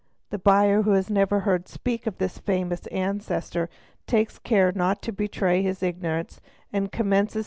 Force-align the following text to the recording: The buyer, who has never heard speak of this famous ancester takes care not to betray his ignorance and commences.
The 0.31 0.39
buyer, 0.39 0.81
who 0.81 0.93
has 0.93 1.11
never 1.11 1.41
heard 1.41 1.67
speak 1.67 2.07
of 2.07 2.17
this 2.17 2.39
famous 2.39 2.87
ancester 2.87 3.69
takes 4.07 4.39
care 4.39 4.71
not 4.71 5.03
to 5.03 5.11
betray 5.11 5.61
his 5.61 5.83
ignorance 5.83 6.41
and 6.73 6.91
commences. 6.91 7.39